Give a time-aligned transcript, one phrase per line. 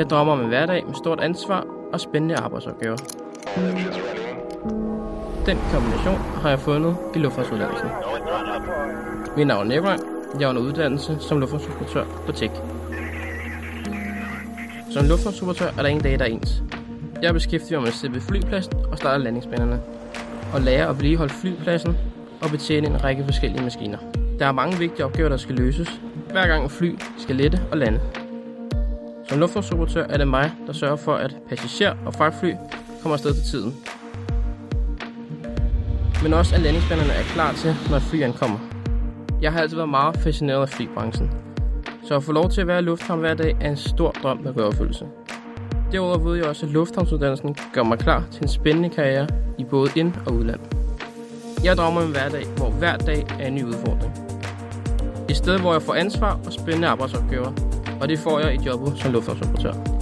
[0.00, 2.96] Jeg drømmer om en hverdag med stort ansvar og spændende arbejdsopgaver.
[5.46, 7.88] Den kombination har jeg fundet i luftfartsuddannelsen.
[9.36, 9.96] Mit navn er Nikolaj.
[10.34, 12.50] Jeg er under uddannelse som luftfartsoperatør på TEC.
[14.90, 16.62] Som luftfartsoperatør er der ingen dage, der er ens.
[17.22, 19.80] Jeg beskæftiger mig med at sidde ved flypladsen og starte landingsbanerne.
[20.54, 21.96] Og lære at vedligeholde flypladsen
[22.42, 23.98] og betjene en række forskellige maskiner.
[24.38, 27.78] Der er mange vigtige opgaver, der skal løses, hver gang et fly skal lette og
[27.78, 28.00] lande.
[29.30, 32.52] Som luftfartsoperatør er det mig, der sørger for, at passager og fragtfly
[33.02, 33.74] kommer afsted til tiden.
[36.22, 38.58] Men også at landingsbanerne er klar til, når et fly ankommer.
[39.42, 41.30] Jeg har altid været meget fascineret af flybranchen,
[42.04, 44.42] så at få lov til at være i lufthavn hver dag er en stor drøm,
[44.42, 45.06] der går opfyldelse.
[45.92, 49.90] Derudover ved jeg også, at lufthavnsuddannelsen gør mig klar til en spændende karriere i både
[49.96, 50.60] ind- og udland.
[51.64, 54.12] Jeg drømmer om en hverdag, hvor hver dag er en ny udfordring.
[55.28, 57.69] Et sted, hvor jeg får ansvar og spændende arbejdsopgaver,
[58.00, 59.99] og det får jeg i jobbet som lufthavnsoperatør.